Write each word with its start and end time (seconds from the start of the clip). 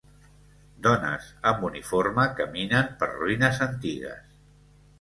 Dones 0.87 1.27
amb 1.51 1.67
uniforme 1.69 2.27
caminen 2.41 2.91
per 3.03 3.13
ruïnes 3.13 3.63
antigues. 3.71 4.37